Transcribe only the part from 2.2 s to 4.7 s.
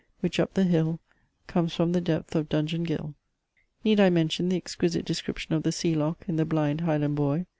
of Dungeon Ghyll." Need I mention the